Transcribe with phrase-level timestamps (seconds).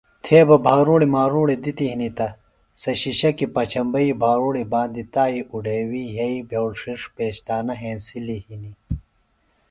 [0.25, 2.27] تھے بہ بھاروڑیۡ ماروڑیۡ دِتیۡ ہنیۡ تہ
[3.01, 8.75] شِشکیۡ پچھمبئی بھاروڑیۡ باندیۡ تائیۡ اُڈھیوِیۡ یھئیۡ بھیوڑش پیشتانہ ہینسلیۡ ہنیۡ